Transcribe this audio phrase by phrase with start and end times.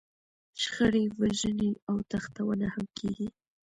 [0.61, 3.27] شخړې، وژنې او تښتونه هم کېږي.